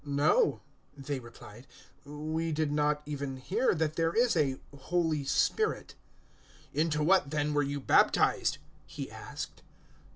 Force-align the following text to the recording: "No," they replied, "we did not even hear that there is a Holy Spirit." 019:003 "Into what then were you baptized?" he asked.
"No," 0.03 0.61
they 0.97 1.19
replied, 1.19 1.67
"we 2.05 2.51
did 2.51 2.71
not 2.71 3.03
even 3.05 3.37
hear 3.37 3.75
that 3.75 3.97
there 3.97 4.13
is 4.13 4.35
a 4.35 4.57
Holy 4.75 5.23
Spirit." 5.25 5.93
019:003 6.73 6.81
"Into 6.81 7.03
what 7.03 7.29
then 7.29 7.53
were 7.53 7.61
you 7.61 7.79
baptized?" 7.79 8.57
he 8.87 9.11
asked. 9.11 9.61